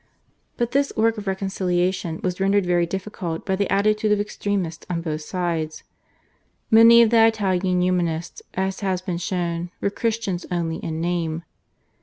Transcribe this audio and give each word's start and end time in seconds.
But 0.57 0.71
this 0.71 0.91
work 0.97 1.19
of 1.19 1.27
reconciliation 1.27 2.21
was 2.23 2.39
rendered 2.39 2.65
very 2.65 2.87
difficult 2.87 3.45
by 3.45 3.55
the 3.55 3.71
attitude 3.71 4.11
of 4.11 4.19
extremists 4.19 4.83
on 4.89 5.01
both 5.03 5.21
sides. 5.21 5.83
Many 6.71 7.03
of 7.03 7.11
the 7.11 7.27
Italian 7.27 7.83
Humanists, 7.83 8.41
as 8.55 8.79
has 8.79 9.03
been 9.03 9.19
shown, 9.19 9.69
were 9.79 9.91
Christians 9.91 10.43
only 10.49 10.77
in 10.77 11.01
name. 11.01 11.43